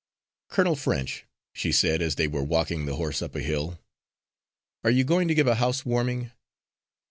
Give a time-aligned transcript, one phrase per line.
[0.49, 3.77] "Colonel French," she said as they were walking the horse up a hill,
[4.83, 6.31] "are you going to give a house warming?"